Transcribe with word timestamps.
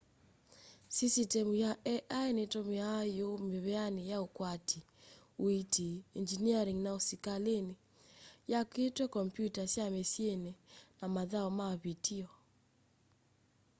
sisitemu 0.95 1.53
ya 1.63 1.71
ai 2.19 2.31
nitumiawa 2.37 3.03
yu 3.17 3.29
miveani 3.51 4.01
ya 4.11 4.17
ukwati 4.27 4.79
uiiti 5.43 5.87
engyiniaring 6.17 6.79
na 6.83 6.91
usikalini 6.99 7.75
yakitwe 8.53 9.05
kompyutani 9.15 9.71
sya 9.73 9.85
misyini 9.95 10.51
na 10.99 11.05
mathau 11.15 11.49
ma 11.57 11.67
vitio 11.83 12.29